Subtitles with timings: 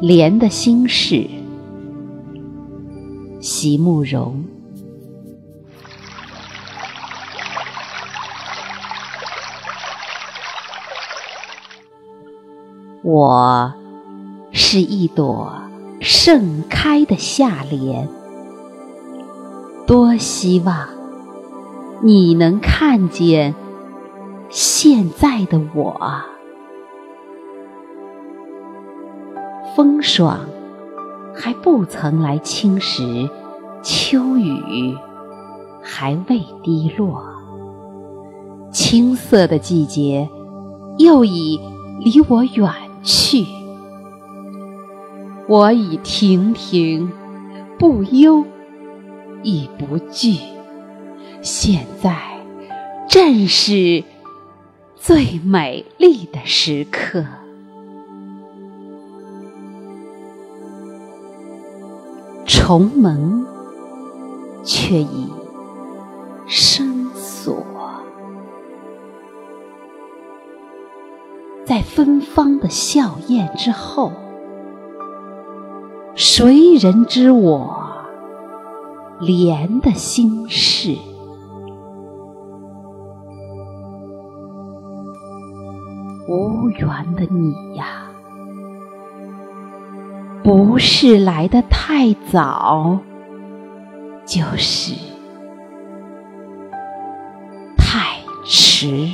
[0.00, 1.26] 莲的心事，
[3.40, 4.44] 席慕容。
[13.02, 13.72] 我
[14.50, 15.52] 是一朵
[16.00, 18.08] 盛开的夏莲，
[19.86, 20.88] 多希望
[22.02, 23.54] 你能看见
[24.50, 26.33] 现在的我。
[29.74, 30.38] 风霜
[31.34, 33.28] 还不曾来侵蚀，
[33.82, 34.96] 秋雨
[35.82, 37.20] 还未滴落，
[38.70, 40.28] 青涩的季节
[40.98, 41.60] 又已
[42.04, 43.44] 离我远去。
[45.48, 47.10] 我已亭亭
[47.76, 48.44] 不忧，
[49.42, 50.38] 亦不惧。
[51.42, 52.16] 现在
[53.08, 54.04] 正是
[54.94, 57.24] 最美丽的时刻。
[62.46, 63.46] 重门
[64.62, 65.32] 却已
[66.46, 67.56] 深锁，
[71.64, 74.12] 在芬芳的笑靥之后，
[76.14, 77.76] 谁人知我
[79.20, 80.96] 莲的心事？
[86.26, 87.93] 无缘的你呀！
[90.44, 92.98] 不是来得太早，
[94.26, 94.92] 就是
[97.78, 99.08] 太迟。